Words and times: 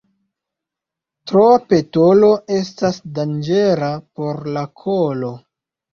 Troa 1.31 1.59
petolo 1.73 2.31
estas 2.61 2.97
danĝera 3.19 3.91
por 4.21 4.45
la 4.57 4.65
kolo. 4.85 5.31